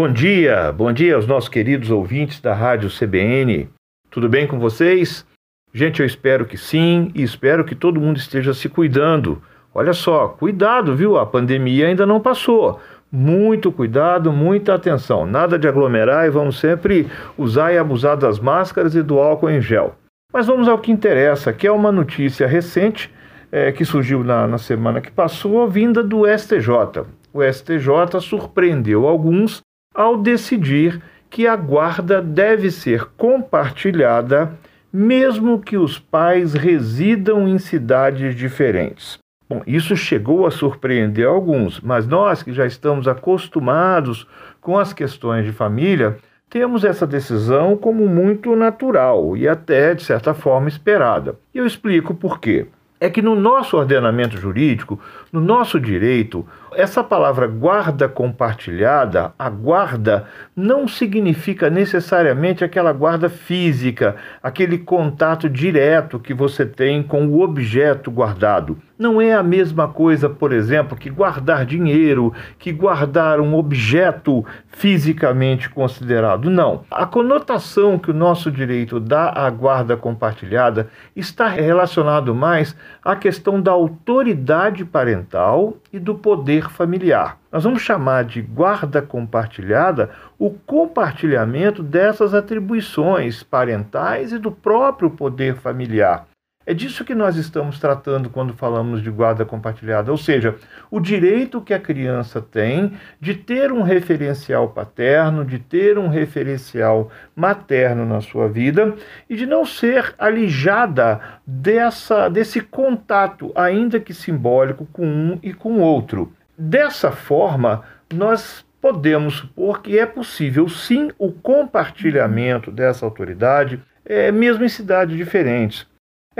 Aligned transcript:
Bom 0.00 0.10
dia, 0.10 0.72
bom 0.72 0.90
dia 0.90 1.14
aos 1.14 1.26
nossos 1.26 1.50
queridos 1.50 1.90
ouvintes 1.90 2.40
da 2.40 2.54
Rádio 2.54 2.88
CBN. 2.88 3.68
Tudo 4.10 4.30
bem 4.30 4.46
com 4.46 4.58
vocês? 4.58 5.26
Gente, 5.74 6.00
eu 6.00 6.06
espero 6.06 6.46
que 6.46 6.56
sim 6.56 7.12
e 7.14 7.22
espero 7.22 7.66
que 7.66 7.74
todo 7.74 8.00
mundo 8.00 8.16
esteja 8.16 8.54
se 8.54 8.66
cuidando. 8.66 9.42
Olha 9.74 9.92
só, 9.92 10.28
cuidado, 10.28 10.96
viu? 10.96 11.18
A 11.18 11.26
pandemia 11.26 11.86
ainda 11.86 12.06
não 12.06 12.18
passou. 12.18 12.80
Muito 13.12 13.70
cuidado, 13.70 14.32
muita 14.32 14.72
atenção. 14.72 15.26
Nada 15.26 15.58
de 15.58 15.68
aglomerar 15.68 16.26
e 16.26 16.30
vamos 16.30 16.58
sempre 16.58 17.06
usar 17.36 17.74
e 17.74 17.76
abusar 17.76 18.16
das 18.16 18.40
máscaras 18.40 18.94
e 18.94 19.02
do 19.02 19.18
álcool 19.18 19.50
em 19.50 19.60
gel. 19.60 19.96
Mas 20.32 20.46
vamos 20.46 20.66
ao 20.66 20.78
que 20.78 20.90
interessa, 20.90 21.52
que 21.52 21.66
é 21.66 21.70
uma 21.70 21.92
notícia 21.92 22.46
recente 22.46 23.12
é, 23.52 23.70
que 23.70 23.84
surgiu 23.84 24.24
na, 24.24 24.46
na 24.46 24.56
semana 24.56 24.98
que 24.98 25.10
passou, 25.10 25.68
vinda 25.68 26.02
do 26.02 26.22
STJ. 26.26 27.04
O 27.34 27.42
STJ 27.42 28.18
surpreendeu 28.22 29.06
alguns 29.06 29.60
ao 29.94 30.16
decidir 30.16 31.02
que 31.28 31.46
a 31.46 31.54
guarda 31.56 32.22
deve 32.22 32.70
ser 32.70 33.04
compartilhada, 33.16 34.52
mesmo 34.92 35.60
que 35.60 35.76
os 35.76 35.98
pais 35.98 36.54
residam 36.54 37.48
em 37.48 37.58
cidades 37.58 38.34
diferentes. 38.34 39.18
Bom, 39.48 39.62
isso 39.66 39.96
chegou 39.96 40.46
a 40.46 40.50
surpreender 40.50 41.26
alguns, 41.26 41.80
mas 41.80 42.06
nós 42.06 42.42
que 42.42 42.52
já 42.52 42.66
estamos 42.66 43.08
acostumados 43.08 44.26
com 44.60 44.78
as 44.78 44.92
questões 44.92 45.44
de 45.44 45.52
família, 45.52 46.16
temos 46.48 46.84
essa 46.84 47.06
decisão 47.06 47.76
como 47.76 48.08
muito 48.08 48.56
natural 48.56 49.36
e 49.36 49.48
até, 49.48 49.94
de 49.94 50.02
certa 50.02 50.34
forma, 50.34 50.68
esperada. 50.68 51.36
E 51.54 51.58
eu 51.58 51.66
explico 51.66 52.14
por 52.14 52.40
quê 52.40 52.66
é 53.00 53.08
que 53.08 53.22
no 53.22 53.34
nosso 53.34 53.78
ordenamento 53.78 54.36
jurídico, 54.36 55.00
no 55.32 55.40
nosso 55.40 55.80
direito, 55.80 56.46
essa 56.74 57.02
palavra 57.02 57.46
guarda 57.46 58.06
compartilhada, 58.08 59.32
a 59.38 59.48
guarda, 59.48 60.26
não 60.54 60.86
significa 60.86 61.70
necessariamente 61.70 62.62
aquela 62.62 62.92
guarda 62.92 63.30
física, 63.30 64.16
aquele 64.42 64.76
contato 64.76 65.48
direto 65.48 66.20
que 66.20 66.34
você 66.34 66.66
tem 66.66 67.02
com 67.02 67.26
o 67.26 67.40
objeto 67.40 68.10
guardado. 68.10 68.76
Não 69.00 69.18
é 69.18 69.32
a 69.32 69.42
mesma 69.42 69.88
coisa, 69.88 70.28
por 70.28 70.52
exemplo, 70.52 70.94
que 70.94 71.08
guardar 71.08 71.64
dinheiro, 71.64 72.34
que 72.58 72.70
guardar 72.70 73.40
um 73.40 73.54
objeto 73.54 74.44
fisicamente 74.68 75.70
considerado. 75.70 76.50
Não. 76.50 76.84
A 76.90 77.06
conotação 77.06 77.98
que 77.98 78.10
o 78.10 78.14
nosso 78.14 78.50
direito 78.50 79.00
dá 79.00 79.32
à 79.34 79.48
guarda 79.48 79.96
compartilhada 79.96 80.90
está 81.16 81.48
relacionado 81.48 82.34
mais 82.34 82.76
à 83.02 83.16
questão 83.16 83.58
da 83.58 83.72
autoridade 83.72 84.84
parental 84.84 85.78
e 85.90 85.98
do 85.98 86.14
poder 86.14 86.68
familiar. 86.68 87.38
Nós 87.50 87.64
vamos 87.64 87.80
chamar 87.80 88.24
de 88.24 88.42
guarda 88.42 89.00
compartilhada 89.00 90.10
o 90.38 90.50
compartilhamento 90.50 91.82
dessas 91.82 92.34
atribuições 92.34 93.42
parentais 93.42 94.30
e 94.30 94.38
do 94.38 94.52
próprio 94.52 95.08
poder 95.08 95.56
familiar. 95.56 96.26
É 96.70 96.72
disso 96.72 97.04
que 97.04 97.16
nós 97.16 97.34
estamos 97.34 97.80
tratando 97.80 98.30
quando 98.30 98.54
falamos 98.54 99.02
de 99.02 99.10
guarda 99.10 99.44
compartilhada, 99.44 100.12
ou 100.12 100.16
seja, 100.16 100.54
o 100.88 101.00
direito 101.00 101.60
que 101.60 101.74
a 101.74 101.80
criança 101.80 102.40
tem 102.40 102.92
de 103.20 103.34
ter 103.34 103.72
um 103.72 103.82
referencial 103.82 104.68
paterno, 104.68 105.44
de 105.44 105.58
ter 105.58 105.98
um 105.98 106.06
referencial 106.06 107.10
materno 107.34 108.06
na 108.06 108.20
sua 108.20 108.48
vida 108.48 108.94
e 109.28 109.34
de 109.34 109.46
não 109.46 109.64
ser 109.64 110.14
alijada 110.16 111.20
dessa, 111.44 112.28
desse 112.28 112.60
contato, 112.60 113.50
ainda 113.56 113.98
que 113.98 114.14
simbólico, 114.14 114.86
com 114.92 115.04
um 115.04 115.40
e 115.42 115.52
com 115.52 115.80
outro. 115.80 116.32
Dessa 116.56 117.10
forma, 117.10 117.82
nós 118.14 118.64
podemos 118.80 119.38
supor 119.38 119.82
que 119.82 119.98
é 119.98 120.06
possível 120.06 120.68
sim 120.68 121.10
o 121.18 121.32
compartilhamento 121.32 122.70
dessa 122.70 123.04
autoridade, 123.04 123.82
é, 124.04 124.30
mesmo 124.30 124.64
em 124.64 124.68
cidades 124.68 125.16
diferentes. 125.16 125.89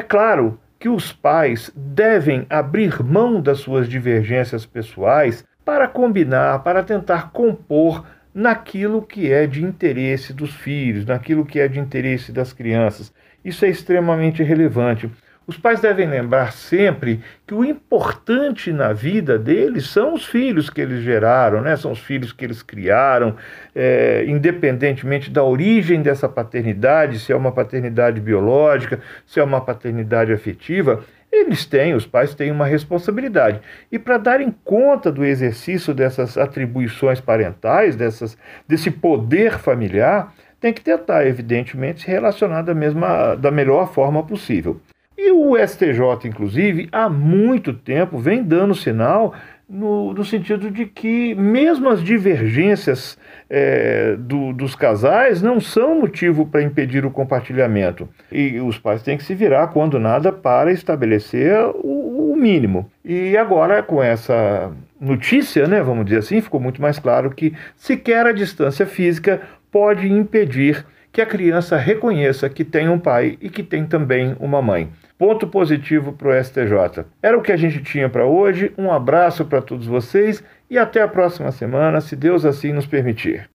É 0.00 0.02
claro 0.02 0.58
que 0.78 0.88
os 0.88 1.12
pais 1.12 1.70
devem 1.76 2.46
abrir 2.48 3.02
mão 3.02 3.38
das 3.38 3.58
suas 3.58 3.86
divergências 3.86 4.64
pessoais 4.64 5.44
para 5.62 5.86
combinar, 5.86 6.60
para 6.60 6.82
tentar 6.82 7.32
compor 7.32 8.06
naquilo 8.32 9.02
que 9.02 9.30
é 9.30 9.46
de 9.46 9.62
interesse 9.62 10.32
dos 10.32 10.54
filhos, 10.54 11.04
naquilo 11.04 11.44
que 11.44 11.60
é 11.60 11.68
de 11.68 11.78
interesse 11.78 12.32
das 12.32 12.50
crianças. 12.50 13.12
Isso 13.44 13.62
é 13.66 13.68
extremamente 13.68 14.42
relevante. 14.42 15.10
Os 15.46 15.56
pais 15.56 15.80
devem 15.80 16.08
lembrar 16.08 16.52
sempre 16.52 17.20
que 17.44 17.52
o 17.52 17.64
importante 17.64 18.72
na 18.72 18.92
vida 18.92 19.36
deles 19.36 19.88
são 19.88 20.14
os 20.14 20.24
filhos 20.24 20.70
que 20.70 20.80
eles 20.80 21.02
geraram, 21.02 21.60
né? 21.60 21.76
são 21.76 21.90
os 21.90 21.98
filhos 21.98 22.32
que 22.32 22.44
eles 22.44 22.62
criaram, 22.62 23.34
é, 23.74 24.24
independentemente 24.28 25.28
da 25.28 25.42
origem 25.42 26.02
dessa 26.02 26.28
paternidade, 26.28 27.18
se 27.18 27.32
é 27.32 27.36
uma 27.36 27.50
paternidade 27.50 28.20
biológica, 28.20 29.00
se 29.26 29.40
é 29.40 29.42
uma 29.42 29.60
paternidade 29.60 30.32
afetiva, 30.32 31.02
eles 31.32 31.64
têm, 31.64 31.94
os 31.94 32.06
pais 32.06 32.34
têm 32.34 32.50
uma 32.50 32.66
responsabilidade. 32.66 33.60
E 33.90 33.98
para 33.98 34.18
darem 34.18 34.54
conta 34.64 35.10
do 35.10 35.24
exercício 35.24 35.94
dessas 35.94 36.36
atribuições 36.36 37.20
parentais, 37.20 37.96
dessas, 37.96 38.36
desse 38.68 38.90
poder 38.90 39.58
familiar, 39.58 40.32
tem 40.60 40.72
que 40.72 40.80
tentar, 40.80 41.26
evidentemente, 41.26 42.02
se 42.02 42.08
relacionar 42.08 42.62
da, 42.62 42.74
mesma, 42.74 43.34
da 43.34 43.50
melhor 43.50 43.92
forma 43.92 44.24
possível. 44.24 44.80
E 45.22 45.30
o 45.32 45.54
STJ, 45.54 46.26
inclusive, 46.26 46.88
há 46.90 47.06
muito 47.10 47.74
tempo 47.74 48.18
vem 48.18 48.42
dando 48.42 48.74
sinal 48.74 49.34
no, 49.68 50.14
no 50.14 50.24
sentido 50.24 50.70
de 50.70 50.86
que, 50.86 51.34
mesmo 51.34 51.90
as 51.90 52.02
divergências 52.02 53.18
é, 53.50 54.16
do, 54.18 54.54
dos 54.54 54.74
casais, 54.74 55.42
não 55.42 55.60
são 55.60 56.00
motivo 56.00 56.46
para 56.46 56.62
impedir 56.62 57.04
o 57.04 57.10
compartilhamento. 57.10 58.08
E 58.32 58.58
os 58.60 58.78
pais 58.78 59.02
têm 59.02 59.18
que 59.18 59.22
se 59.22 59.34
virar, 59.34 59.68
quando 59.68 60.00
nada, 60.00 60.32
para 60.32 60.72
estabelecer 60.72 61.54
o, 61.74 62.32
o 62.32 62.36
mínimo. 62.36 62.90
E 63.04 63.36
agora, 63.36 63.82
com 63.82 64.02
essa 64.02 64.72
notícia, 64.98 65.68
né, 65.68 65.82
vamos 65.82 66.06
dizer 66.06 66.20
assim, 66.20 66.40
ficou 66.40 66.58
muito 66.58 66.80
mais 66.80 66.98
claro 66.98 67.30
que 67.30 67.54
sequer 67.76 68.24
a 68.24 68.32
distância 68.32 68.86
física 68.86 69.42
pode 69.70 70.10
impedir 70.10 70.82
que 71.12 71.20
a 71.20 71.26
criança 71.26 71.76
reconheça 71.76 72.48
que 72.48 72.64
tem 72.64 72.88
um 72.88 72.98
pai 72.98 73.36
e 73.38 73.50
que 73.50 73.62
tem 73.62 73.84
também 73.84 74.34
uma 74.40 74.62
mãe. 74.62 74.88
Ponto 75.20 75.46
positivo 75.46 76.14
para 76.14 76.28
o 76.28 76.42
STJ. 76.42 77.04
Era 77.22 77.36
o 77.36 77.42
que 77.42 77.52
a 77.52 77.56
gente 77.58 77.82
tinha 77.82 78.08
para 78.08 78.24
hoje. 78.24 78.72
Um 78.78 78.90
abraço 78.90 79.44
para 79.44 79.60
todos 79.60 79.86
vocês 79.86 80.42
e 80.70 80.78
até 80.78 81.02
a 81.02 81.08
próxima 81.08 81.52
semana, 81.52 82.00
se 82.00 82.16
Deus 82.16 82.46
assim 82.46 82.72
nos 82.72 82.86
permitir. 82.86 83.46